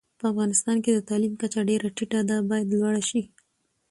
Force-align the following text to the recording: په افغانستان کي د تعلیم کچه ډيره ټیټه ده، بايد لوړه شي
په 0.19 0.25
افغانستان 0.31 0.77
کي 0.83 0.91
د 0.93 0.99
تعلیم 1.09 1.33
کچه 1.41 1.61
ډيره 1.69 1.87
ټیټه 1.97 2.21
ده، 2.29 2.37
بايد 2.49 2.67
لوړه 2.71 3.01
شي 3.09 3.21